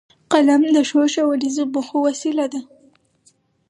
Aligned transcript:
قلم 0.31 0.61
د 0.75 0.77
ښو 0.89 1.01
ښوونیزو 1.13 1.63
موخو 1.73 1.97
وسیله 2.07 2.45
ده 2.53 2.61